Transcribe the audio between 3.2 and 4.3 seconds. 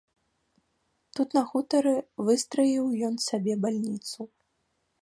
сабе бальніцу.